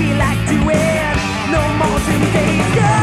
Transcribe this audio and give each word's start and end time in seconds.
feel 0.00 0.16
like 0.16 0.40
doing. 0.48 1.16
No 1.52 1.62
more 1.78 2.00
simulation. 2.00 2.99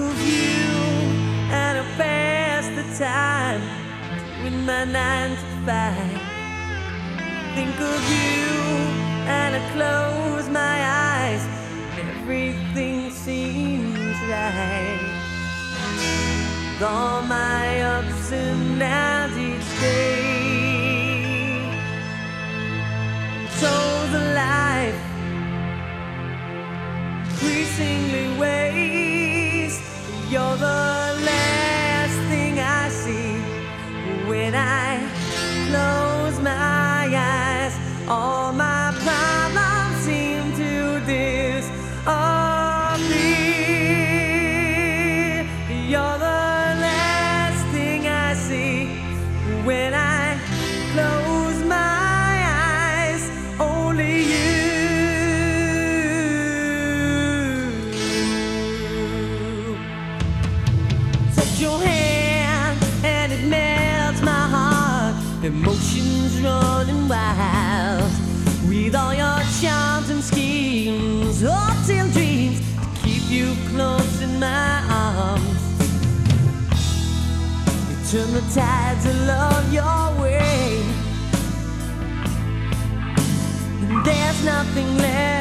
Of 0.00 0.18
you 0.26 0.72
and 1.52 1.78
I 1.78 1.84
pass 1.98 2.64
the 2.78 3.04
time 3.04 3.60
with 4.42 4.54
my 4.64 4.84
nine 4.84 5.32
to 5.36 5.46
five. 5.66 6.20
Think 7.54 7.78
of 7.78 8.00
you 8.10 8.46
and 9.28 9.56
I 9.56 9.62
close 9.74 10.48
my 10.48 10.76
eyes. 11.12 11.46
Everything 11.98 13.10
seems 13.10 14.16
right. 14.30 15.00
With 16.72 16.82
all 16.82 17.20
my 17.20 17.82
ups 17.82 18.32
and 18.32 18.80
downs 18.80 19.36
each 19.36 19.80
day. 19.82 20.29
Emotions 65.62 66.40
running 66.40 67.06
wild. 67.06 68.10
With 68.66 68.94
all 68.94 69.12
your 69.12 69.42
charms 69.60 70.08
and 70.08 70.24
schemes, 70.24 71.42
hotel 71.42 72.08
dreams 72.12 72.60
to 72.60 73.02
keep 73.02 73.30
you 73.30 73.54
close 73.68 74.22
in 74.22 74.40
my 74.40 74.82
arms. 74.88 75.60
You 77.90 77.96
turn 78.10 78.32
the 78.32 78.40
tides 78.54 79.04
of 79.04 79.16
love 79.26 79.70
your 79.70 80.22
way. 80.22 80.82
And 83.82 84.06
there's 84.06 84.42
nothing 84.42 84.96
left 84.96 85.39